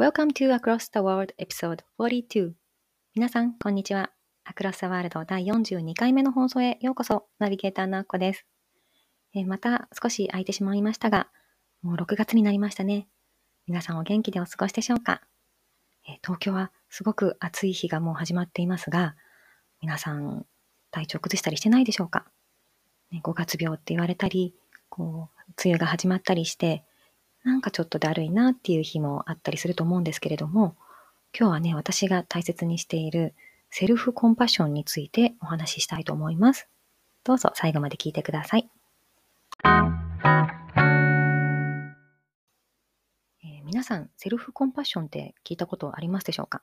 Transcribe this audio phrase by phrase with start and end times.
[0.00, 2.52] Welcome to Across the World Episode 42
[3.14, 4.10] 皆さん、こんにちは。
[4.50, 7.26] Across the World 第42回目の放送へようこそ。
[7.38, 8.46] ナビゲーターのあっこです、
[9.34, 11.28] え、また少し空いてしまいましたが、
[11.82, 13.08] もう6月になりましたね。
[13.66, 15.20] 皆さんお元気でお過ごしでしょうか、
[16.08, 19.16] え、東京はすごく暑い日がもう始まっていますが、
[19.82, 20.46] 皆さん
[20.92, 22.24] 体調崩したりしてないでしょうか、
[23.10, 24.54] ね、?5 月病って言われたり、
[24.88, 26.86] こう、梅雨が始まったりして、
[27.42, 30.76] なんかちょっとだるいなっていう日もあったりすると思うんですけれども、
[31.38, 33.34] 今日はね、私が大切にしている
[33.70, 36.68] セルフコンパッションについてお話ししたいと思います。
[37.24, 38.68] どうぞ最後まで聞いてください。
[39.64, 46.62] えー、皆さん、セルフコンパッションって聞いたことありますでしょうか？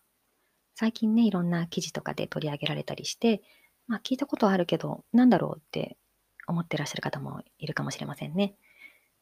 [0.75, 3.41] 最近ね、いろんな記事とかで取り上げられたりして、
[3.87, 5.97] まあ聞いたことあるけど、なんだろうって
[6.45, 8.53] 思ってらっしゃる方もいるかもしれませんね。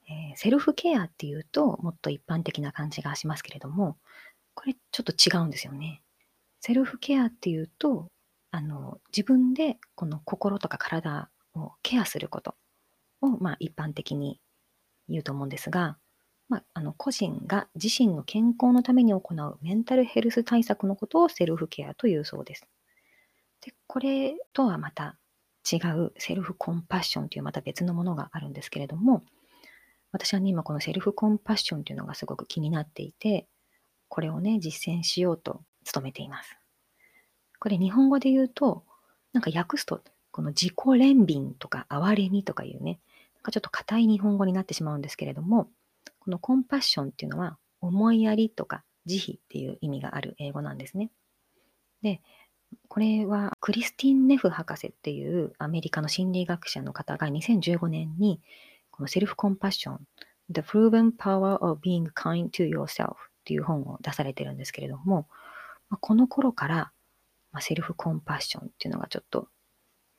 [0.08, 3.98] えー、セルフケアっていうともっと一般的な感じがしますけれども、
[4.54, 6.02] これちょっと違うんですよね。
[6.62, 8.08] セルフケアっていうと、
[8.52, 12.56] あの、自分でこの心とか体をケアすること
[13.22, 14.40] を、まあ一般的に
[15.10, 15.98] 言うと思うんですが、
[16.48, 22.68] まあ、あの個人が自身の健康のために行うメンタルヘルス対策のことをセルフケアというそうです。
[23.62, 25.18] で、これとはまた
[25.72, 29.24] 違うセルフコンパッションというまた別のものがあるんですけれども、
[30.16, 33.48] 私はね、今このセルフコンパッションというのがすごく気になっていて、
[34.08, 35.62] これをね、実践しようと
[35.94, 36.58] 努めています。
[37.60, 38.86] これ日本語で言うと、
[39.34, 40.02] なんか訳すと、
[40.32, 43.02] この自己憐憫とか哀れみとかいうね、
[43.36, 45.68] なんかちょっと硬い日本語になってしまうんですけれども、
[46.20, 51.12] このコンパッションっていうのは、思いやりとか慈悲っていう意味がある英語なんですね。
[52.02, 52.22] で、
[52.88, 58.40] これはクリスティン・ネフ博士っていうアメリカの心理学者の方が2015年に
[58.96, 60.00] このセルフコンパッション、
[60.50, 65.28] The Proven Power of Being Kind to Yourself っていう本を出されてるんですけれども、
[65.90, 66.92] まこの頃から、
[67.52, 69.50] まセルフコンパッションっていうのがちょっと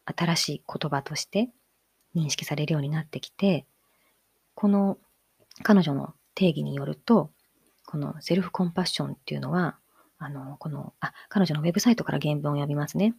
[0.04, 1.50] 新しい言葉として
[2.14, 3.66] 認識されるようになってきて、
[4.54, 4.98] この
[5.62, 7.30] 彼女の定義によると、
[7.86, 9.78] このセルフコンパッションっていうのは、
[10.18, 13.14] あの、この、あ、彼女のウェブサイトから原文を読みますね。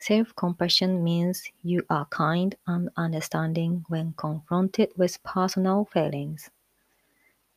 [0.00, 6.50] Self-compassion means you are kind and understanding when confronted with personal feelings.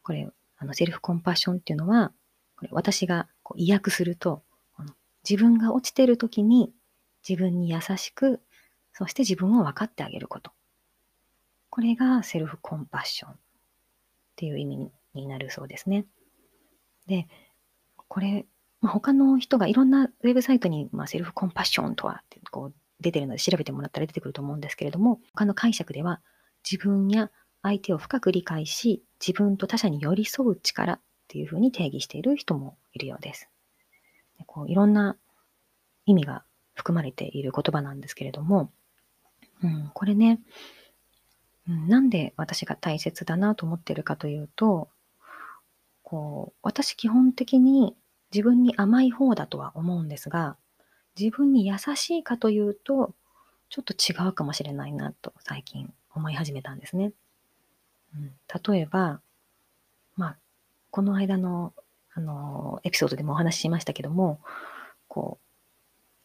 [0.03, 2.11] これ、あのセルフコンパッションっていうのは、
[2.57, 4.41] これ私がこう意訳すると、
[5.27, 6.73] 自分が落ちてる時に
[7.27, 8.41] 自分に優しく、
[8.93, 10.51] そして自分を分かってあげること。
[11.69, 13.35] これがセルフコンパッションっ
[14.35, 16.05] ていう意味になるそうですね。
[17.07, 17.27] で、
[17.95, 18.45] これ、
[18.81, 26.19] まあ、他の人がいろんなウェブサイトに、まあ、セルフコンパッションとはこう出てるので調べてもらったら出てくると思うんですけれども、他の解釈では
[26.69, 27.31] 自分や
[27.61, 33.49] 相手を深く理解し、自分と他者に寄り添う力っていうふうに定義している人もいるようです。
[34.37, 35.15] でこういろんな
[36.05, 36.43] 意味が
[36.73, 38.71] 含まれている言葉なんですけれども、
[39.63, 40.39] うん、これね、
[41.69, 44.89] うん、なんで私が大切だなと思ってるかというと、
[46.01, 47.95] こう私基本的に
[48.33, 50.57] 自分に甘い方だとは思うんですが、
[51.19, 53.13] 自分に優しいかというと、
[53.69, 57.11] ちょっと違うかもしれないなと最近思い始めたんですね。
[58.15, 58.31] うん、
[58.73, 59.21] 例えば、
[60.15, 60.37] まあ、
[60.89, 61.73] この間の、
[62.13, 64.39] あの、エピソードでもお話ししましたけども、
[65.07, 65.45] こう、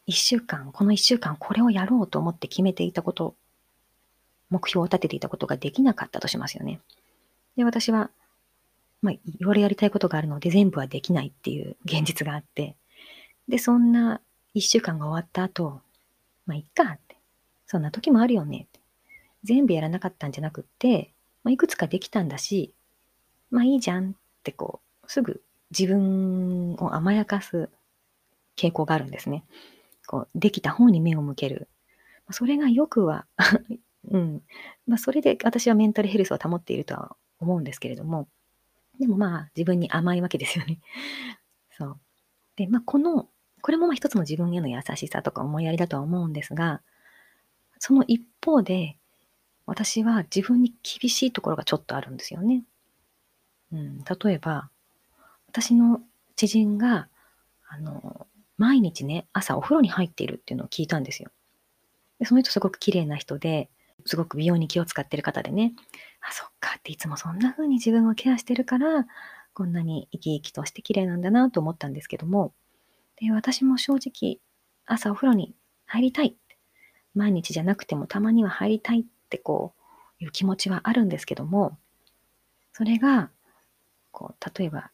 [0.07, 3.35] 一週間、この一週間これをやろうと思って決めていたこと、
[4.51, 6.81] 目標を立てていたことができなかったとしますよね。
[7.57, 8.11] で、私は、
[9.03, 12.77] まあ、いろいろやりたいことがあるので全部はできないっていう現実があって、
[13.49, 14.21] で、そんな
[14.55, 15.81] 一週間が終わった後、
[16.47, 17.17] まあ、いっかって。
[17.67, 18.81] そんな時もあるよねって。
[19.45, 21.13] 全部やらなかったんじゃなくって、
[21.45, 22.75] まあ、いくつかできたんだし、
[23.51, 25.43] まあいいじゃんってこう、すぐ
[25.77, 27.69] 自分を甘やかす
[28.57, 29.45] 傾向があるんですね。
[30.07, 31.69] こう、できた方に目を向ける。
[32.31, 33.27] それがよくは
[34.11, 34.43] うん。
[34.87, 38.29] まあ、それで私はメンタルヘルスを保っているとは思うんですけれども、
[38.99, 40.81] でもまあ自分に甘いわけですよね。
[41.71, 42.01] そう。
[42.57, 43.29] で、まあこの、
[43.63, 46.83] これもまあ一つの自分への優しさとか思いやりだとは思うんですが、
[47.79, 48.99] その一方で、
[49.67, 52.65] 私は自分に厳しいところがちょっとあるんですよね。
[53.73, 54.71] うん、例えば、
[55.49, 56.03] 私の
[56.37, 57.09] 知人が
[57.69, 58.27] あの、
[58.57, 61.31] 毎日ね、朝お風呂に入っているっていうのを聞いたんですよ。
[62.19, 63.69] でその人すごく綺麗な人で、
[64.05, 65.75] すごく美容に気を使ってる方でね、
[66.29, 69.07] あ、そっかっていつもそんな風に自分をケアしてるから、
[69.55, 72.53] こんなに生き生きとして綺麗なんだなと思ったんですけども、
[73.21, 74.39] で私も正直、
[74.85, 75.55] 朝お風呂に
[75.87, 76.37] 入りたい。
[77.15, 79.73] 毎日じゃなくてもたまには入りたいってこ
[80.21, 81.79] ういう気持ちはあるんですけども、
[82.73, 83.31] それが、
[84.11, 84.91] こう、例えば、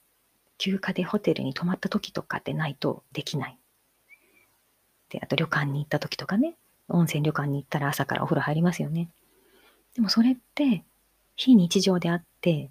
[0.59, 3.59] 休暇でホテルに泊まった時とかでないとできない。
[5.09, 6.55] で、あと旅館に行った時とかね、
[6.89, 9.09] 温泉旅館に行ったら朝からお風呂入りますよね。
[9.97, 10.85] でもそれって
[11.37, 12.71] 非日常であって、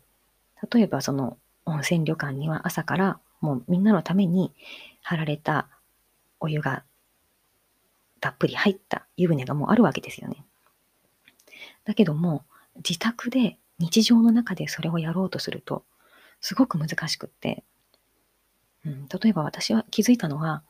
[0.71, 4.53] 例えばその温泉旅館には朝からもうみんなのために
[5.01, 5.67] 張られた
[6.39, 6.83] お湯が
[8.19, 10.45] たっぷり入った湯船がもうあるわけですよね。
[11.85, 12.43] だけども
[12.77, 15.83] 自宅で日常の中でそれをやろうとすると
[16.39, 17.63] すごく難しくって、
[18.85, 20.63] うん、例えば私は気づいたのは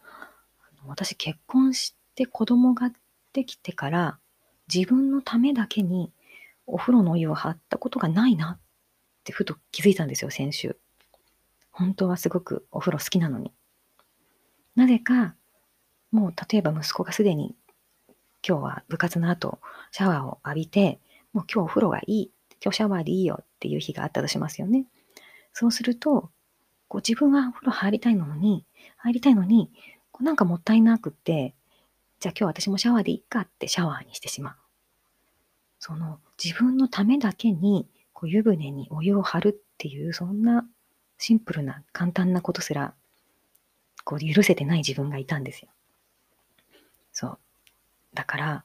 [0.88, 2.92] 私結婚して子供が
[3.34, 4.18] できてから
[4.74, 6.12] 自分のためだけに
[6.68, 8.60] お風呂のお湯を張ったことがないなっ
[9.24, 10.78] てふと気づいたんですよ、先週。
[11.72, 13.54] 本当はすごくお風呂好きなのに。
[14.76, 15.36] なぜか、
[16.12, 17.56] もう例えば息子がすでに
[18.48, 19.60] 今日は部活の後
[19.92, 21.00] シャワーを浴びて、
[21.34, 22.32] もう今日お風呂がいい、
[22.64, 24.86] 今日シャワーでいいよっていう日があったとしますよね。
[25.54, 26.32] そうすると、
[26.88, 28.66] こう自分はお風呂入りたいのに、
[28.98, 29.72] 入りたいのに、
[30.12, 31.56] こうなんかもったいなくって、
[32.20, 34.56] じゃあ今日私もシャワーでいいかってシャワーにしてしまう。
[35.80, 40.66] その自分のためだけにこう湯船にお湯を張るっていうそんな
[41.18, 42.94] シンプルな簡単なことすら
[44.04, 45.70] こう許せてない自分がいたんですよ。
[47.12, 47.38] そう。
[48.14, 48.64] だから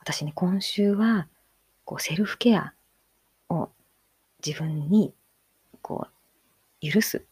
[0.00, 1.28] 私ね、今週は
[1.84, 2.74] こうセルフケア
[3.48, 3.70] を
[4.44, 5.14] 自分に
[5.80, 6.06] こ
[6.82, 7.24] う許す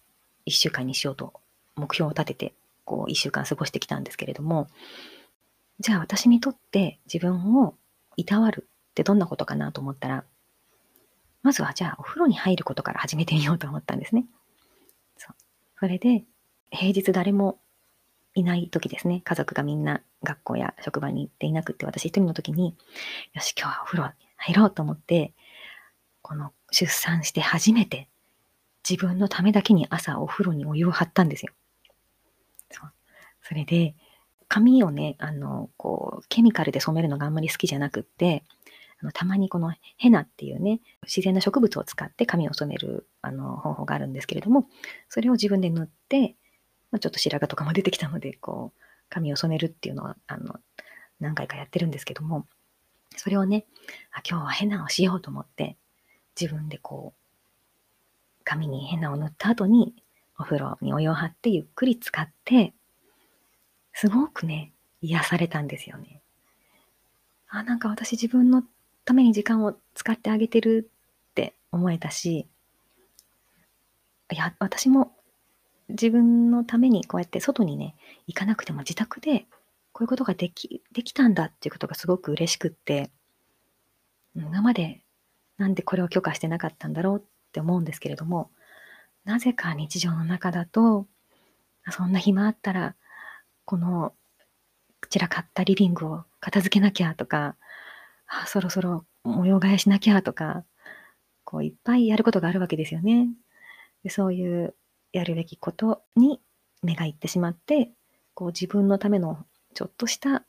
[0.46, 1.34] 一週間にしようと
[1.76, 4.68] 目標を立ててこう一週間過ごしてきたんですけれども、
[5.80, 7.74] じゃあ私にとって自分を
[8.16, 10.24] いたわるってどんなことかなと思ったら、
[11.42, 14.26] まずはじゃあお風呂に入ることから始めてみようと思ったんですね。
[15.16, 15.34] そう
[15.80, 16.24] それで、
[16.70, 17.58] 平日誰も
[18.34, 19.22] いない時ですね。
[19.24, 22.76] 家族がみんな学校や職場に行っていなくって私一人の時に、
[23.32, 25.32] よし、今日はお風呂に入ろうと思って、
[26.20, 28.08] この出産して初めて
[28.88, 31.52] 自分のためだけに朝お風呂にお湯を張ったんですよ。
[32.70, 32.92] そう。
[33.42, 33.94] それで、
[34.48, 38.44] 髪をね、あの、こう、ケミカルで染めるのがあんまり好きじゃなくって、
[39.02, 44.68] あのたまにこのヘナっていうね、自然な植物を使って髪を染めるあの方法があるんですけれども、
[45.08, 46.36] それを自分で塗って、
[46.92, 50.54] まあ、ちょっと白髪とかも出てきたので、こう、髪を染めるっていうのは、あの、
[51.20, 52.46] 何回かやってるんですけども、
[53.16, 53.66] それをね、
[54.12, 55.76] あ今日はヘナをしようと思って、
[56.40, 59.94] 自分でこう、髪にヘナを塗った後に、
[60.38, 62.72] お風呂にお湯を張ってゆっくり使って、
[63.92, 66.22] すごくね、癒されたんですよね。
[67.48, 68.64] あ、なんか私自分の
[69.04, 70.90] ために時間を使ってあげてる
[71.30, 72.46] って思えたし、
[74.30, 75.12] いや、私も
[75.88, 77.94] 自分のためにこうやって外にね、
[78.26, 79.46] 行かなくても自宅で
[79.92, 83.10] こういうことができ、できたんだっていうことがすごく嬉しくって、
[84.34, 85.02] 今まで
[85.58, 87.22] なんでこれを許可してなかったんだろうっ
[87.52, 88.50] て思うんですけれども、
[89.24, 91.06] なぜか日常の中だと、
[91.90, 92.94] そんな暇あったら
[93.64, 94.14] この
[95.10, 97.56] 散らかったリビングを片付けなきゃとか、
[98.40, 100.64] あそろそろ模様替えしなきゃとか、
[101.44, 103.28] こういっぱいやることがあるわけですよね。
[104.02, 104.74] でそういう
[105.12, 106.40] やるべきことに
[106.82, 107.90] 目がいってしまって、
[108.34, 110.44] こう自分のためのちょっとした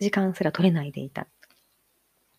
[0.00, 1.26] 時間すら取れないでいた。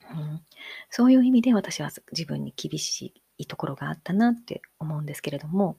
[0.10, 0.42] うん、
[0.89, 5.77] そういう意味で私は自分に厳しいところがあったなって思うんですけれども、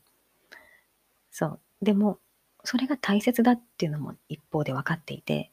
[1.30, 1.60] そう。
[1.82, 2.18] でも、
[2.64, 5.50] それが大切だっていうのも一方で分かっていて、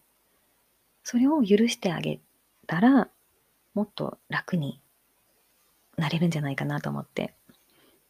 [1.04, 2.20] それを許してあげ
[2.68, 3.10] たら、
[3.76, 4.82] もっと楽に
[5.98, 7.36] なれるんじゃないかなと思って。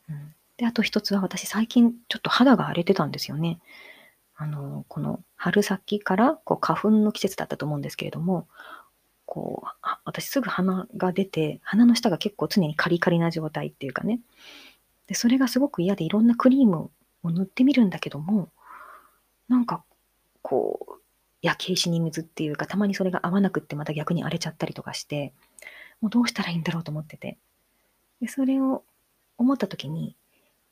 [0.10, 3.60] うん、で、あと一つは私最近ちょっと肌が荒れてたんですよね。
[4.38, 8.48] あの、この春先からこう花粉の季節だったと思うんですけれども、
[9.26, 9.68] こう、
[10.06, 14.20] 私すぐ鼻が出て、鼻の下が結構常にカリカリな状態っていうかね。
[15.08, 16.92] で、それがすごく嫌でいろんなクリーム
[17.24, 18.50] を塗ってみるんだけども、
[19.48, 19.84] なんか、
[20.42, 21.02] こう、
[21.42, 25.34] 焼け石に水っていうか、たまにそれが合わなくってまた逆に荒れちゃったりとかして、
[26.02, 27.38] もうどうしたらいいんだろうと思ってて。
[28.22, 28.84] で、それを
[29.38, 30.16] 思った時に、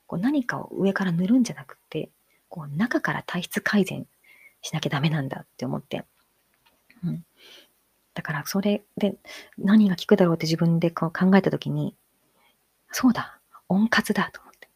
[0.06, 2.10] こう何かを上から塗るんじゃなくて、
[2.48, 4.06] こう中から体質改善
[4.62, 6.04] しなきゃダメなんだって思って。
[7.02, 7.24] うん。
[8.14, 9.16] だからそれで
[9.58, 11.96] 何が効くだろうって自分でこう考えた時に、
[12.90, 14.68] そうだ、温活だと思って。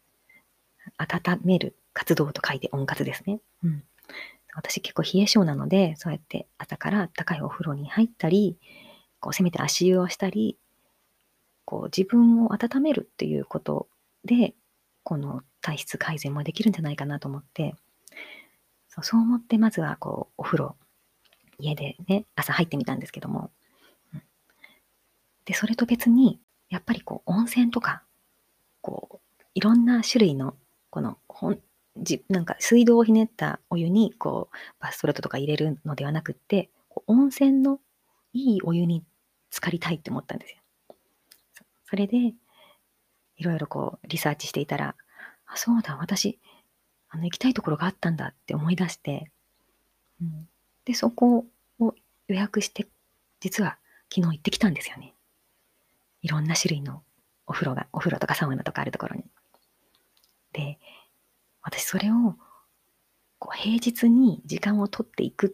[0.97, 3.39] 温める活動と書いて温活ですね。
[3.63, 3.83] うん。
[4.55, 8.57] 私結構冷え性なので、そうやって朝から温かいお風呂に入ったり、
[9.19, 10.57] こうせめて足湯をしたり、
[11.65, 13.87] こう自分を温めるっていうこと
[14.25, 14.53] で、
[15.03, 17.75] この体質改善もできるんじゃないかなと思って、
[18.89, 20.75] そうそう思ってまずはこうお風呂、
[21.57, 23.51] 家でね、朝入ってみたんですけども、
[25.45, 28.03] で、それと別に、やっぱりこう温泉とか、
[28.81, 30.55] こう、いろんな種類の、
[30.89, 31.59] この、ほん
[31.97, 36.69] じなんか水道をひねったお湯にこうバスソルトとか入れるのではなくって
[37.07, 37.79] 温泉の
[38.33, 39.03] いいお湯に
[39.49, 40.57] 浸かりたいって思ったんですよ。
[41.85, 42.17] それで
[43.37, 44.95] いろいろこうリサーチしていたら
[45.47, 46.39] あそうだ私
[47.09, 49.31] あの行きたいところがあったんだって思い出して、
[50.21, 50.47] うん、
[50.85, 51.45] でそこ
[51.79, 51.95] を
[52.27, 52.87] 予約して
[53.39, 53.77] 実は
[54.13, 55.13] 昨日行ってきたんですよね。
[56.21, 57.01] いろんな種類の
[57.47, 59.23] お風呂がお風呂とかサウナとかあるところに。
[60.53, 60.77] で
[61.61, 62.35] 私それを
[63.39, 65.49] こう平日に時間を取っていくっ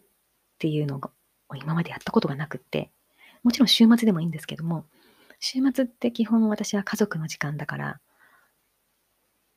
[0.58, 2.90] ていうのを今までやったことがなくって、
[3.46, 4.86] もちろん週末でもいいんですけども、
[5.38, 8.00] 週末って基本私は家族の時間だから、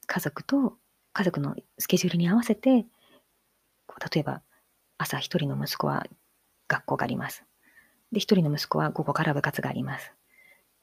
[0.06, 0.78] 家族と
[1.12, 2.86] 家族のスケジュールに合わせて、
[3.88, 4.44] こう例えば
[5.00, 6.06] 朝一人の息子は
[6.68, 7.44] 学校があります。
[8.12, 10.14] で、一人の息子は午後から部活があります。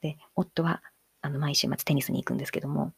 [0.00, 0.82] で、夫は
[1.22, 2.92] あの毎週末テニスに行くんですけども、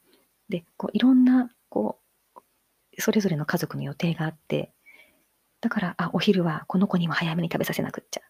[0.48, 1.98] で、こういろんなこ
[2.34, 2.40] う
[2.98, 4.72] それぞれの家族の予定があって、
[5.60, 8.22] だから、あ、お昼はこの子にも早めに食べさせなくっちゃ。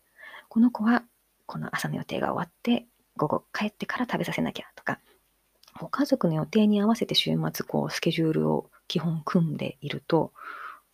[0.49, 1.05] この子は
[1.49, 2.87] この朝の予定が終わって、
[3.17, 5.01] 午後帰ってから食べさせなきゃとか、
[5.81, 10.33] もう家族の予定に合わせて週末こうスケジュールを基本組んでいると、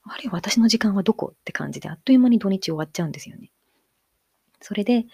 [0.04, 3.50] あれ、私の時間はどこって感じであっという間に土日終わっちゃうんですよね。
[4.60, 5.06] それで、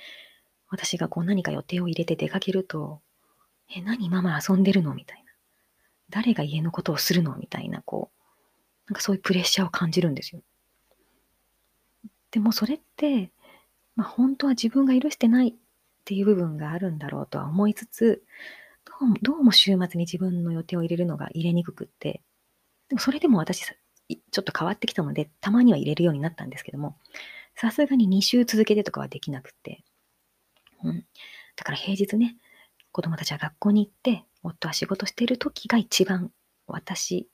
[0.69, 3.01] 私がこう何か予定を入れて出かけると、
[3.75, 5.33] え、何ママ遊んでるのみたいな。
[6.11, 10.43] 誰が家のことをするのみたいな、こう、なんかそういうプレッシャーを感じるんですよ。
[12.33, 13.31] でもそれって、
[14.01, 15.55] まあ、本当は自分が許してないっ
[16.07, 18.25] ていう部分があるんだろうとは思いつつ、
[18.87, 22.23] どうもどうも週末に自分の予定を入れるのが入れにくくって、
[22.89, 26.97] でもそれでも私、ちょっと変わってきたので、たまには入れるようになったんですけども、
[27.55, 29.85] さすがに2週続けてとかはできなくて、
[30.83, 31.05] うん。
[31.57, 32.39] だから平日ね、
[32.93, 36.31] 子供たちは学校に行って、夫は仕事している時が一番
[36.67, 37.29] 私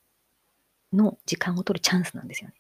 [0.92, 2.56] の時間を取るチャンスなんですよね。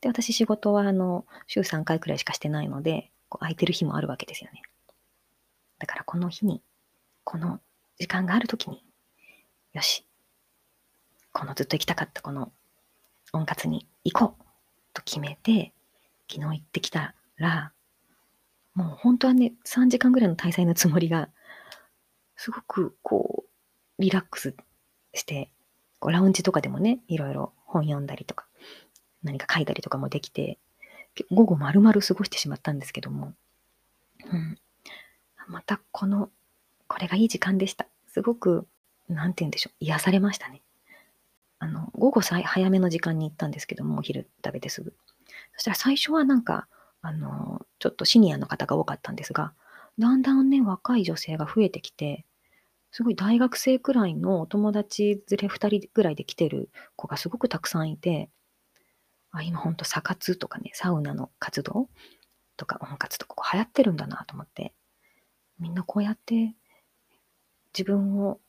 [0.00, 4.60] で、私仕事はあの、週3回くらいしかしてないので、こう空いてる日もあるわけですよね。
[5.78, 6.62] だからこの日に、
[7.24, 7.60] この
[7.98, 8.84] 時間がある時に、
[9.72, 10.06] よし、
[11.32, 12.52] このずっと行きたかったこの
[13.32, 14.44] 温活に行こう
[14.92, 15.72] と決めて、
[16.30, 17.72] 昨日行ってきたら、
[18.74, 21.30] もう本当はね、3時間ぐらいの滞在のつもりが、
[22.36, 23.44] すごくこ
[23.98, 24.54] う、リラックス
[25.14, 25.50] して
[26.00, 28.46] こうラウンジとかでもね、いろいろ本読んだりとか、
[29.22, 30.58] 何か書いたりとかもできて、
[31.30, 33.34] 午後丸々過ごしてしまったんですけども、
[34.32, 34.58] うん。
[35.48, 36.30] またこの、
[36.86, 37.86] これがいい時間でした。
[38.06, 38.66] すごく、
[39.08, 40.62] なんて言うんでしょう、癒されましたね。
[41.58, 44.94] あの、午後さ早めの時間に行ったんですけども、お昼食べてすぐ。
[45.54, 46.66] そしたら最初はなんか、
[47.02, 49.52] あの、ちょっとシニアの方が多かったんですが、
[49.98, 52.24] だんだんね、若い女性が増えてきて、
[52.92, 58.30] すごい大学生くらいのお友達連れ2人ぐらいで来てる子がすごくたくさんいて、
[59.32, 61.88] あ、今ほんとサ活とかね、サウナの活動
[62.56, 64.74] とか温活とかこう流行ってるんだなと思って、
[65.58, 66.54] みんなこうやって
[67.76, 68.40] 自分を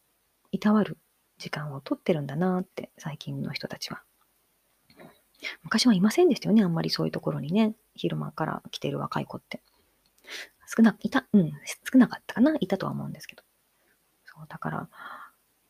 [0.52, 0.98] いたわる
[1.38, 4.02] 時間を取ってるんだなって最近の人たちは。
[5.64, 9.62] 昔はいませんでしたよね、あんまりそういうところにね、昼間から来てる若い子って。
[10.76, 11.52] 少な、いた、うん、
[11.92, 13.44] 少なかったかな、いたとは思うんですけど。
[14.24, 14.90] そう、だから、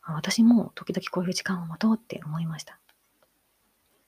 [0.02, 2.78] 私も時々こういう時間を持とうって思いました。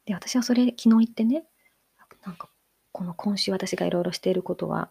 [0.06, 1.44] で、私はそれ昨日言ってね、
[2.24, 2.48] なんか、
[2.92, 4.90] この今週私がいろいろしていることは、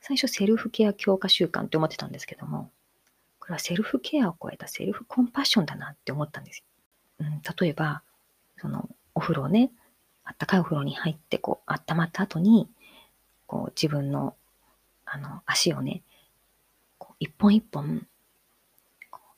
[0.00, 2.70] 最初セルフケア強化習慣って思ってたんですけども、
[3.38, 6.64] これはセルフケアを超えたセルフコンパッションだなって思ったんですよ。
[7.20, 8.02] うん、例えば、
[8.58, 9.70] そのお風呂ね、
[10.24, 12.68] あったかいお風呂に入って、こう、温まった後に、
[13.46, 14.36] こう、自分の、
[15.04, 16.02] あの、足をね、
[16.98, 18.06] こう一本一本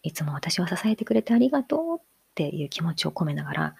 [0.02, 2.02] いつも私を支えてくれてありがとうっ
[2.35, 3.76] ていう気持ちを込めながら、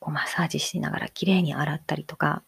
[0.00, 2.42] こうマッサージしながら綺麗に洗ったりとか、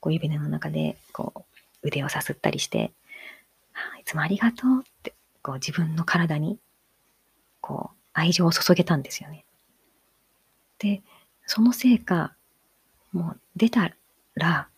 [0.00, 1.44] こう湯船の中でこ
[1.82, 2.92] う腕をさすったりして、
[4.00, 6.58] いつもありがとうってこう自分の体に
[7.60, 9.44] こう愛情を注げたんですよね。
[10.78, 11.02] で、
[11.46, 12.34] そのせいか、
[13.12, 13.90] もう出た
[14.34, 14.68] ら、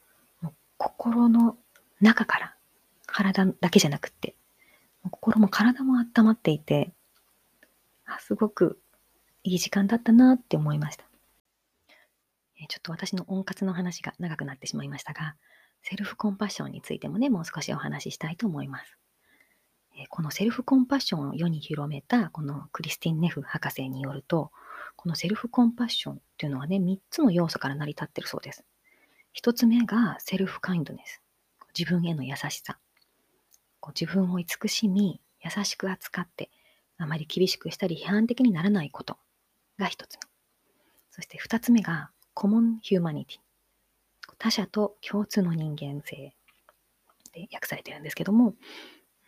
[0.40, 1.56] もう心の
[2.00, 2.54] 中から
[3.06, 4.34] 体だけじゃなくって、
[5.10, 6.92] 心も体も温まっていて、
[8.06, 8.80] あすごく
[9.44, 11.04] いい時間だったなって思いました。
[12.68, 15.36] ちょっと私の温活の話が長くなってしまいましたが、
[15.82, 18.96] セルフコンパッションについてもね、もう少しお話ししたいと思います。
[20.08, 24.50] このセルフコンパッションを世に広めたこのクリスティン・ネフ博士によると、
[24.96, 28.64] このセルフコンパッションっていうのはね、3つの要素から成り立ってるそうです。
[29.34, 31.22] 1つ目がセルフカインドネス。
[31.76, 32.78] 自分への優しさ。
[33.88, 36.50] 自分を慈しみ、優しく扱って、
[36.98, 39.18] あまり厳しくしたり批判的にならないこと
[39.78, 40.20] が1つ目。
[41.10, 43.38] そして2つ目がコモンヒューマニティ。
[44.38, 46.34] 他者と共通の人間性
[47.32, 48.54] で訳されてるんですけども、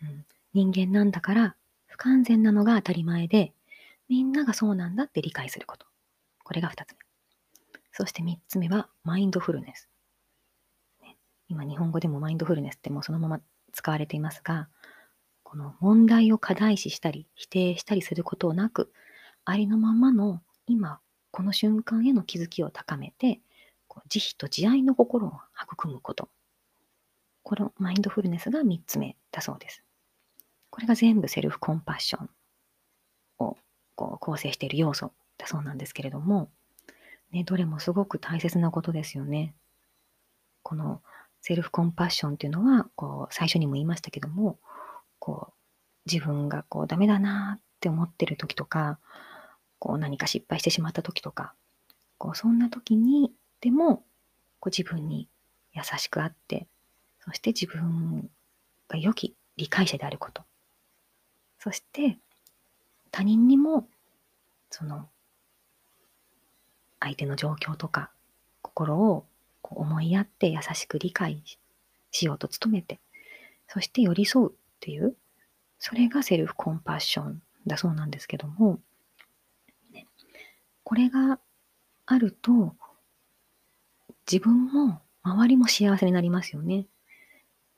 [0.01, 1.55] うん、人間なんだから
[1.87, 3.53] 不完全なのが当たり前で、
[4.09, 5.85] みんながそうなんだって理解すること。
[6.43, 6.97] これが2つ目。
[7.91, 9.89] そして3つ目はマインドフルネス。
[11.01, 11.15] ね、
[11.47, 13.39] 今日本語でもマインドフルネスってもうそのまま
[13.71, 14.67] 使われていますが、
[15.43, 18.91] この問題を課題視したり否定したりすることなく、
[19.45, 20.99] ありのままの今、
[21.35, 23.41] この瞬間への気づきを高めて、
[23.89, 26.29] こう慈悲と慈愛の心を育むこと。
[27.43, 29.83] このマインドフルネスが3つ目だそうです。
[30.69, 32.29] これが全部セルフコンパッション
[33.39, 33.57] を
[33.95, 36.49] こう構成している要素だそうなんですけれども、
[37.33, 39.53] ね、どれもすごく大切なことですよね。
[40.63, 41.01] この
[41.41, 44.57] セルフコンパッションっていうのは、こう最初にも言いましたけども、
[45.19, 45.53] こう
[46.09, 48.99] 自分がこうダメだなって思ってる時とか、
[49.85, 51.53] こう何か失敗してしまった時とか、
[52.17, 53.97] こうそんな時にでも
[54.59, 55.29] こう自分に
[55.75, 56.65] 優しくあって、
[57.19, 58.27] そして自分
[58.87, 60.41] が良き理解者であること。
[61.59, 62.17] そして
[63.11, 63.87] 他人にも
[64.71, 65.07] その
[66.99, 68.09] 相手の状況とか
[68.63, 69.27] 心を
[69.61, 71.43] こう思いやって優しく理解
[72.09, 72.99] しようと努めて、
[73.67, 75.15] そして寄り添うっていう、
[75.77, 78.79] それがセルフコンパッションだそうなんですけども、
[80.85, 81.39] これが
[82.05, 82.75] あると、
[84.31, 86.85] 自分も周りも幸せになりますよね。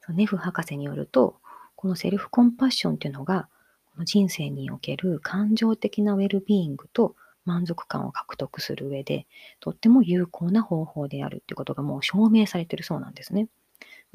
[0.10, 1.39] ネフ博士によると、
[1.78, 3.48] このセルフコンパッションっていうのが、
[3.86, 7.15] この人生における感情的なウェルビーイングと
[7.46, 9.26] 満足感を獲得する上で、
[9.62, 13.48] とっても有効な方法であるっていうことがもう証明されてるそうなんですね。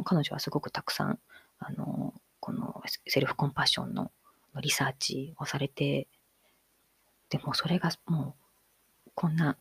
[0.05, 1.19] 彼女はすごくたくさん、
[1.61, 4.11] あの、このセルフコンパッションの
[4.61, 6.09] リサーチをされて、
[7.31, 8.42] でもそれがもう、
[9.15, 9.57] こんな、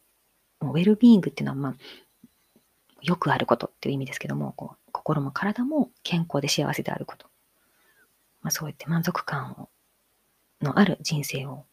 [0.59, 1.75] もうウェルビーイングっていうのは、まあ、
[3.01, 7.27] よくあることっていう意味ですけども、こう心も体も健康で幸せであること。
[8.41, 9.69] まあ、そうやって満足感を
[10.61, 11.65] のある人生を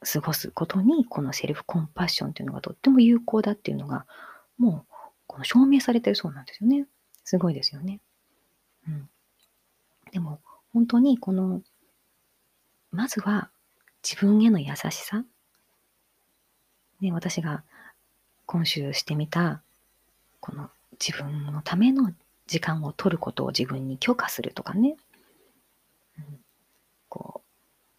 [0.00, 4.06] 過ごすことに、このセルフコンパッションというのがとっても有効だっていうのが、
[4.58, 4.94] もう
[5.26, 6.86] この証明されてるそうなんですよね。
[7.24, 8.00] すごいですよね。
[8.86, 9.08] うん。
[10.12, 10.40] でも、
[10.72, 11.62] 本当にこの、
[12.90, 13.50] まずは
[14.02, 15.24] 自分への優しさ。
[17.00, 17.62] ね、私が
[18.46, 19.62] 今週してみた、
[20.40, 22.12] この自分のための
[22.46, 24.96] 時間を取ることを自分に許可するとかね。
[26.18, 26.24] うん、
[27.08, 27.42] こ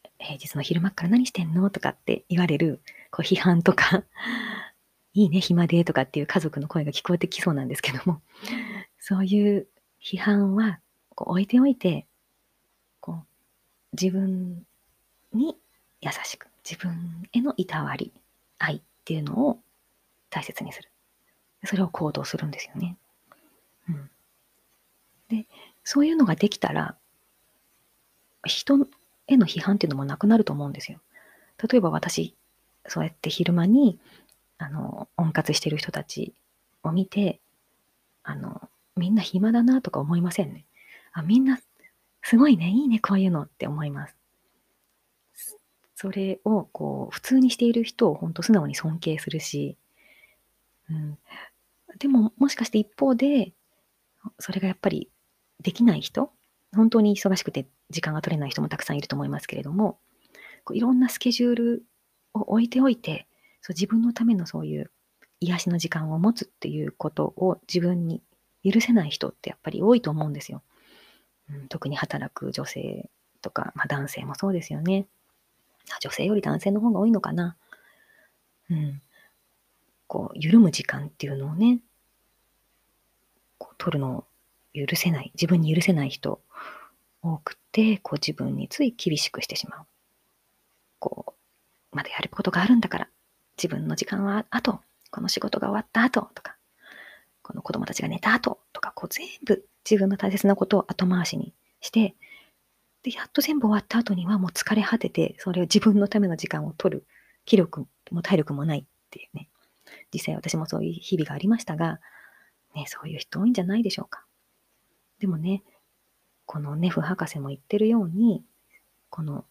[0.04, 2.80] う、平日の昼間から何してんのとかって言われる、
[3.12, 4.04] こう批判とか。
[5.14, 8.22] いいね、暇でとかっていう家族の声が聞こえてきそうなんですけども、
[9.00, 9.68] そういう
[10.02, 10.82] 批判は
[11.16, 12.06] こう置いておいて、
[13.00, 13.26] こう、
[13.94, 14.66] 自分
[15.34, 15.58] に
[16.02, 18.12] 優しく、自分へのいたわり、
[18.66, 19.60] 愛っていうのを
[20.30, 20.90] 大切にする。
[21.66, 22.98] それを行動するんですよね。
[23.90, 24.10] うん。
[25.30, 25.48] で、
[25.84, 26.96] そういうのができたら、
[28.46, 28.88] 人
[29.28, 31.00] への批判っていうのもなくなると思うんですよ。
[31.70, 32.36] 例えば私、
[32.88, 34.00] そうやって昼間に、
[34.58, 36.34] あの、温活してる人たち
[36.84, 37.40] を見て、
[38.24, 40.66] あの、みんな暇だなとか思いませんね。
[41.14, 41.60] あ、みんな、
[42.22, 44.16] すごいね、いいね、こういうのって思います。
[45.96, 49.78] それを、こう、普通にしている人を本当素直に尊敬するし、
[50.90, 51.18] うん。
[51.98, 53.54] でも、もしかして一方で、
[54.40, 55.10] それがやっぱり
[55.62, 56.32] できない人、
[56.76, 60.00] 本当に忙しくて時間が取れない人もたくさんいると思いますけれども、
[60.66, 61.84] こういろんなスケジュール
[62.34, 63.28] を置いておいて、
[63.62, 64.92] そう自分のためのそういう
[65.40, 68.22] 癒しの時間を持つっていうことを自分に
[68.64, 70.62] 許せない人ってやっぱり多いと思うんですよ。
[71.50, 73.10] うん、特に働く女性
[73.42, 75.08] とか、まあ、男性もそうですよね。
[76.00, 77.56] 女性より男性の方が多いのかな。
[78.70, 79.02] うん。
[80.08, 81.80] こう、緩む時間っていうのをね、
[83.58, 84.26] こう取るのを
[84.74, 86.42] 許せない、自分に許せない人
[87.22, 89.86] 多くて、こう自分につい厳しくしてしまう。
[91.00, 91.36] こ
[91.92, 93.10] う、まだやることがあるんだから、
[93.58, 94.80] 自分の時間は後、
[95.12, 96.58] この仕事が終わった後とか、
[97.42, 102.16] この子供たちが寝た後とか、こう全部自分の大切なことを後回しにして、
[103.06, 107.06] で、やっと全部終わった後にはもう疲れ果てて、それを自分のための時間を取る
[107.46, 109.48] 気力も体力もないっていうね。
[110.12, 112.00] 実際私もそういう日々がありましたが、
[112.74, 114.26] ね、そういう人多いんじゃないでしょうか。
[115.20, 115.62] でもね、
[116.48, 118.44] このネフ博士も言ってるように、
[119.12, 119.46] この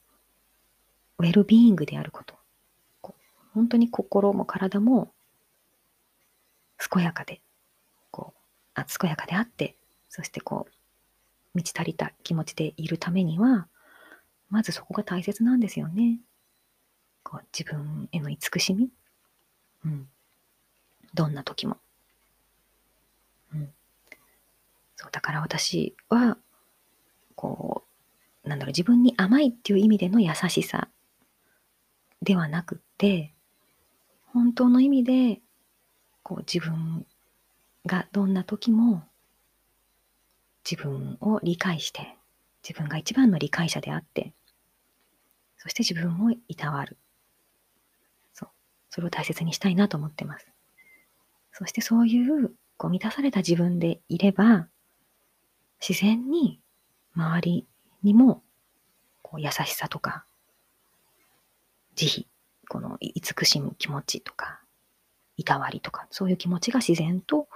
[1.18, 2.34] ウェルビーイングであること、
[3.54, 5.12] 本当に心も体も
[6.92, 7.40] 健やかで、
[8.10, 8.40] こう、
[8.74, 9.76] あ健やかであって、
[10.08, 10.73] そしてこう、
[11.54, 13.68] 満ち足りた気持ちでいるためには、
[14.50, 16.20] まずそこが大切なんですよね。
[17.22, 18.90] こう自分への慈しみ。
[19.84, 20.08] うん。
[21.14, 21.78] どんな時も。
[23.52, 23.72] うん。
[24.96, 26.36] そう、だから私は、
[27.36, 27.84] こ
[28.44, 30.88] う、なんだろう、自分に甘いっていう意味での優しさ
[32.22, 33.32] ではなくって、
[34.26, 35.40] 本当の意味で、
[36.22, 37.06] こう自分
[37.86, 39.04] がどんな時も
[40.68, 42.16] 自分を理解して、
[42.66, 44.32] 自分が一番の理解者であって、
[45.58, 46.96] そして自分をいたわる。
[48.32, 48.48] そう。
[48.90, 50.46] それを大切にしたいなと思ってます。
[51.52, 54.68] そしてそういうこう満たされた自分でいれば、
[55.86, 56.60] 自然に
[57.14, 57.66] 周り
[58.02, 58.42] にも
[59.22, 60.24] こう優しさとか、
[61.94, 62.26] 慈悲、
[62.68, 64.60] この慈しむ気持ちとか、
[65.36, 67.48] いたわりとか、そういう気持ちが自然と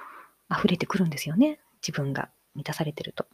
[0.51, 1.59] 溢れてくるんですよね。
[1.83, 3.25] 自分が満たされてると。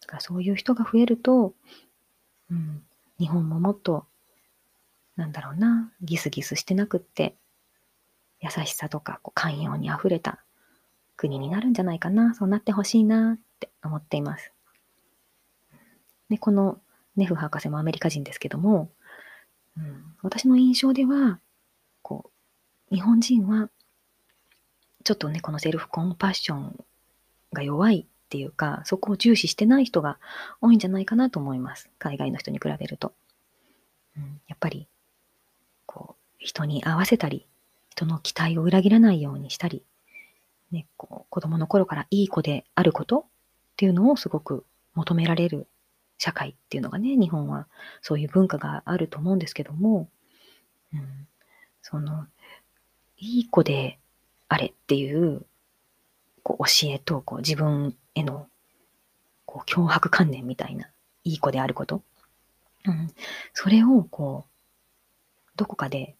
[0.00, 1.54] だからそういう人が増えると、
[2.50, 2.82] うん、
[3.20, 4.04] 日本ももっと、
[5.14, 7.36] なんだろうな、ギスギスしてなくって、
[8.40, 10.42] 優しさとかこう寛容に溢れた
[11.16, 14.52] 国になるんじゃないかな、そうなってほしいなって思っています。
[16.28, 16.80] で、この
[17.14, 18.90] ネフ博士もアメリカ人ですけども、
[19.76, 21.38] うん、私の印象では、
[22.02, 22.32] こ
[22.90, 23.70] う、日本人は、
[25.04, 26.84] ちょっとね、このセルフコンパッション
[27.52, 30.18] が弱いっていうか、そこを重視してない人が
[30.60, 31.90] 多いんじゃないかなと思います。
[31.98, 33.12] 海外の人に比べると。
[34.16, 34.88] うん、やっぱり、
[35.86, 37.46] こう、人に合わせたり、
[37.90, 39.84] 人の期待を裏切らないようにしたり、
[40.70, 43.24] ね、こう子供の頃からいい子であることっ
[43.76, 45.66] ていうのをすごく求められる
[46.18, 47.66] 社会っていうのがね、日本は
[48.02, 50.08] そういう文化があると思うんですけども、
[50.92, 51.28] うん、
[51.82, 52.26] その、
[53.18, 53.98] いい子で
[54.48, 55.44] あれっていう
[56.42, 58.46] こう教えとこう自分への
[59.46, 60.88] こう脅迫観念みたいな、
[61.24, 62.02] いい子であること。
[62.86, 63.10] うん、
[63.52, 64.50] それをこう、
[65.56, 66.16] どこかで、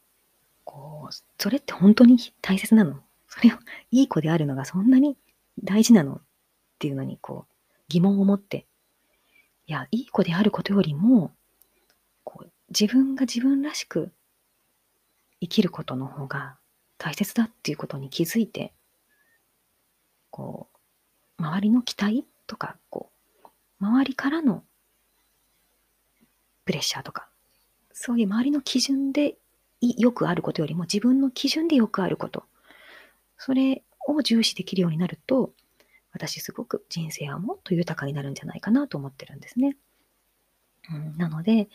[0.65, 3.01] こう、それって本当に大切なの？
[3.29, 3.53] それを、
[3.91, 5.17] いい子であるのがそんなに
[5.65, 6.21] 大事なのっ
[6.79, 7.55] ていうのに、こう、
[7.89, 8.67] 疑問を持って、
[9.67, 11.33] いや、いい子であることよりも、
[12.25, 14.13] こう、自分が自分らしく
[15.41, 16.57] 生きることの方が
[16.99, 18.75] 大切だっていうことに気づいて、
[20.31, 20.69] こ
[21.39, 23.11] う、周りの期待とか、こ
[23.45, 24.65] う、周りからの
[26.65, 27.29] プレッシャーとか、
[27.93, 29.37] そういう周りの基準で
[29.81, 32.45] よくあることよりも自分の基準でよくあること、
[33.39, 35.53] それを重視できるようになると、
[36.13, 39.77] 私すごく人生はもっと豊かになるんじゃないかなと思ってるんですね。
[40.91, 41.69] うん、なので、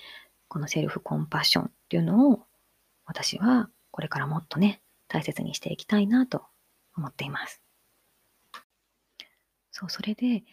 [0.48, 2.46] このセルフコンパッションっていうのを
[3.06, 6.44] 私はこれからもっとね、大切にしていきたいなと
[6.98, 7.62] 思っています。
[9.78, 10.46] そう、それで、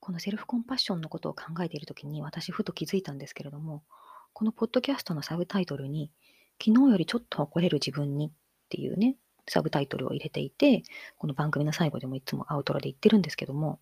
[0.00, 3.82] このセルフコンパッションのことを考えているときに、私、ふと気づいたんですけれども、
[4.34, 6.12] このポッドキャストのサブタイトルに、
[6.62, 8.30] 昨日よりちょっと誇れる自分にっ
[8.68, 9.16] ていうね、
[9.48, 10.82] サブタイトルを入れていて、
[11.16, 13.80] この番組の最後でもいつもアウトロで言ってるんですけども、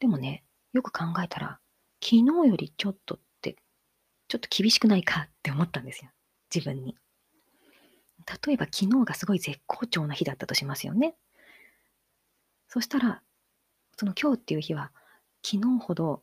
[0.00, 1.58] でもね、よく考えたら、
[2.04, 3.56] 昨日よりちょっとって、
[4.28, 6.10] ちょっと厳しくないかって思ったんですよ。
[6.54, 6.94] 自分に。
[8.46, 11.14] 例えば昨日がすごい絶好調な日だったとしますよね。
[12.68, 13.22] そしたら、
[14.00, 14.92] その今日っていう日は、
[15.44, 16.22] 昨日ほど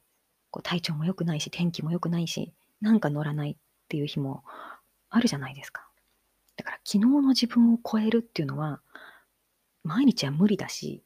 [0.50, 3.56] こう体調も良くないし、天気も良くないし、なんか乗らないっ
[3.88, 4.44] ていう日も
[5.12, 5.88] あるじゃないですか。
[6.56, 8.82] だから昨日の自分を超えるっていうのは、
[9.84, 11.04] 毎日は無理だし、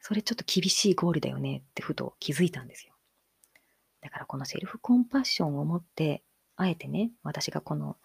[0.00, 2.94] それちょっと厳しいゴールだよねってふと気づいたんですよ。
[4.00, 6.22] だからこのセルフコンパッションを持って、
[6.56, 7.98] あえてね、私がこの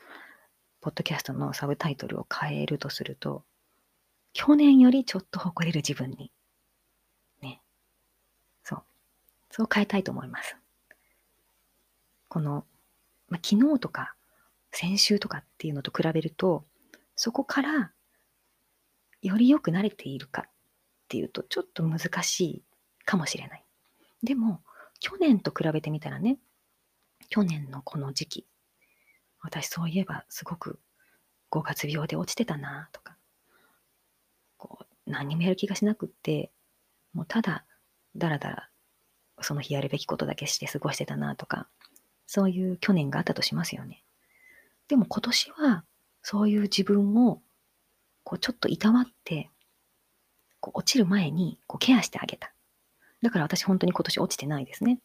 [0.82, 3.46] ポッドキャストのサブタイトルを変えるとすると、
[4.34, 6.30] 去年よりちょっと誇れる自分に
[9.52, 10.56] そう変えたいと思います。
[12.28, 12.66] この、
[13.28, 14.16] まあ、昨日とか
[14.72, 16.66] 先週とかっていうのと比べると、
[17.16, 17.92] そこから
[19.22, 20.52] より良くなれているかっ
[21.10, 22.64] ていうとちょっと難しい
[23.06, 23.66] かもしれない。
[24.24, 24.62] でも、
[25.00, 26.38] 去年と比べてみたらね、
[27.30, 28.48] 去年のこの時期、
[29.42, 30.80] 私そういえばすごく
[31.52, 33.18] 5月病で落ちてたなとか、
[34.58, 36.52] こう何もやる気がしなくって、
[37.14, 37.66] もうただ
[38.16, 38.71] だらだら
[39.44, 41.68] その日やるべきことだけして過ごしてたなとか、
[42.28, 44.04] そういう去年があったとしますよね。
[44.88, 45.84] でも今年は、
[46.22, 47.42] そういう自分を
[48.24, 49.50] こうちょっといたわって、
[50.60, 52.54] こう落ちる前にこうケアしてあげた。
[53.22, 55.00] だから私本当に今年落ちてないですね。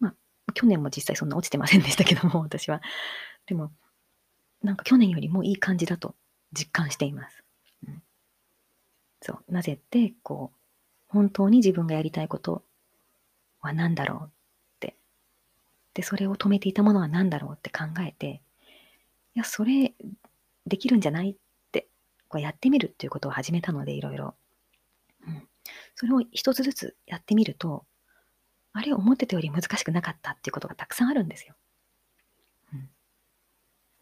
[0.00, 2.82] まあ、去年も実際そんな落ちてませんでしたけども、 私は。
[3.46, 3.72] でも、
[4.62, 6.14] なんか去年よりもいい感じだと
[6.52, 7.42] 実感しています。
[7.86, 8.02] うん、
[9.20, 9.52] そう。
[9.52, 10.58] なぜって、こう、
[11.08, 12.64] 本当に自分がやりたいこと
[13.60, 14.30] は何だろうっ
[14.80, 14.96] て。
[15.94, 18.42] で、それを止めていたものは何だろうって考えて、
[19.34, 19.94] いや、それ
[20.66, 21.36] できるんじゃないっ
[21.72, 21.88] て、
[22.28, 24.34] こうやってみるっていうことを始めたので、いろいろ。
[25.26, 25.48] うん。
[25.94, 27.84] それを一つずつやってみると、
[28.72, 31.54] あれ思ってたより難しくなかったっていうことがたくさんあるんですよ。
[32.72, 32.88] うん。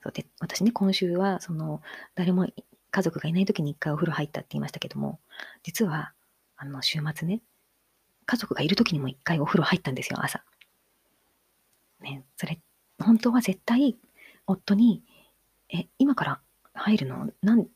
[0.03, 1.81] そうで、私ね、今週は、その、
[2.15, 2.47] 誰も
[2.91, 5.21] 家族がいない時に一回お風呂入ったって言いましたけども、
[5.63, 6.13] 実は、
[6.57, 7.43] あの、週末ね、
[8.27, 10.45] 家族がいる時にも一回お風呂入ったんですよ、朝。
[12.01, 12.61] ね、それ、
[12.99, 13.97] 本当は絶対、
[14.47, 15.03] 夫に、
[15.73, 16.41] え、今から
[16.75, 17.33] 入るの？
[17.43, 17.67] なん、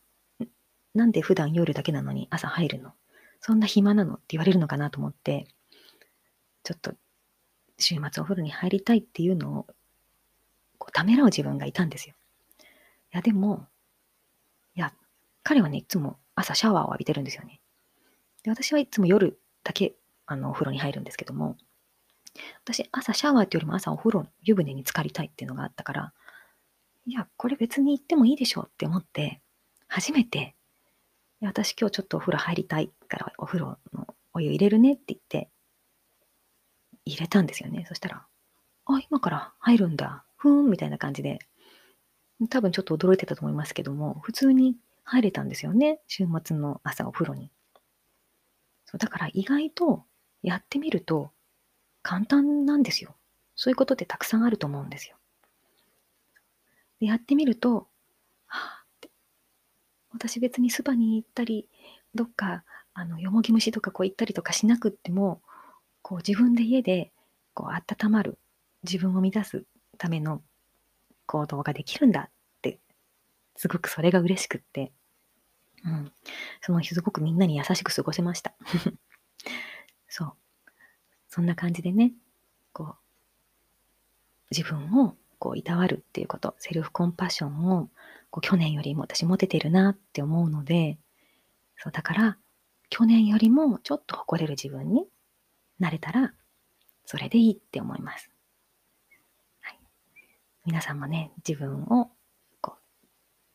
[0.94, 2.92] なんで普段夜だけなのに朝入るの？
[3.40, 4.14] そんな暇なの？
[4.14, 5.46] って言われるのかなと思って、
[6.62, 6.92] ちょっと、
[7.78, 9.66] 週末お風呂に入りたいっていうのを、
[10.78, 12.14] こうためらう自分がいたんですよ。
[13.12, 13.66] いや、でも、
[14.76, 14.92] いや、
[15.42, 17.60] 彼はね、いつも朝シャワーを浴びてるんですよね。
[18.42, 19.94] で、私はいつも夜だけ、
[20.30, 21.56] あの、お風呂に入るんですけども、
[22.62, 26.12] 私、朝シャワーっていうよりも朝お風呂、湯船に浸かりたいっていうのがあったから、
[27.04, 29.40] いや、これ別に行ってもいいでしょうって思って、
[29.88, 30.54] 初めて、
[31.40, 35.50] いや私今日ちょっとお風呂入りたいからお風呂のお湯入れるねって言って、
[37.04, 37.84] 入れたんですよね。
[37.88, 38.24] そしたら、
[38.84, 40.24] あ、今から入るんだ。
[40.36, 41.40] ふーん、みたいな感じで、
[42.50, 45.98] 多分ちょっと驚いてたと思いますけども、普通に入れたんですよね。
[46.06, 47.50] 週末の朝お風呂に。
[48.84, 50.04] そうだから意外と
[50.42, 51.30] やってみると
[52.02, 53.14] 簡単なんですよ。
[53.56, 55.16] そういうことってたくさんあると思うんですよ。
[57.00, 57.88] でやってみると、
[58.46, 59.10] はあって、
[60.12, 61.68] 私別にスパに行ったり、
[62.14, 65.40] どっか、あの、よもぎ虫とかこう行ったりとかしなくっても、
[66.02, 67.12] こう自分で家で、
[67.54, 68.38] こう温まる、
[68.82, 69.64] 自分を満たす
[69.98, 70.42] ための
[71.26, 72.30] 行動ができるんだっ
[72.62, 72.80] て、
[73.56, 74.92] すごくそれが嬉しくって、
[75.84, 76.12] うん。
[76.60, 78.54] その日すごくみんなに優しく過ごせました。
[81.30, 81.40] そ。
[81.40, 82.12] んな感じでね、
[82.72, 82.96] こう、
[84.50, 87.88] 自分をこういたわるっていうこと、セルフコンパッションを
[88.30, 90.98] こう去年よりも私持ててるなって思うので、
[91.78, 92.36] そうだから、
[92.90, 95.06] 去年よりもちょっと誇れる自分に
[95.78, 96.34] なれたら、
[97.06, 98.30] それでいいって思います。
[99.60, 99.78] はい、
[100.66, 102.10] 皆さんもね、自分を
[102.60, 102.76] こ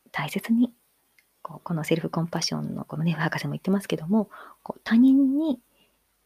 [0.06, 0.74] う大切に
[1.42, 4.30] こうこのセルフコンパッションのこのね、博士も言ってますけども、
[4.64, 5.60] こう他人に